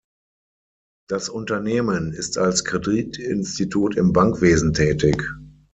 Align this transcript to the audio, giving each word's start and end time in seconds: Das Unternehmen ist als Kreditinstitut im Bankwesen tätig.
Das 1.07 1.29
Unternehmen 1.29 2.11
ist 2.11 2.39
als 2.39 2.65
Kreditinstitut 2.65 3.95
im 3.97 4.13
Bankwesen 4.13 4.73
tätig. 4.73 5.21